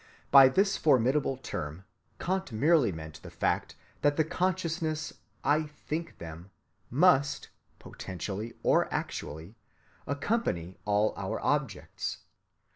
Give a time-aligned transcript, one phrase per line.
[0.31, 1.85] By this formidable term
[2.17, 6.49] Kant merely meant the fact that the consciousness "I think them"
[6.89, 9.57] must (potentially or actually)
[10.07, 12.21] accompany all our objects.